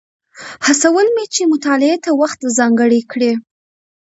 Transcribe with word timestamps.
هڅول 0.65 1.07
مې 1.15 1.25
چې 1.33 1.41
مطالعې 1.53 1.95
ته 2.05 2.09
وخت 2.21 2.39
ځانګړی 2.57 3.01
کړي. 3.11 3.31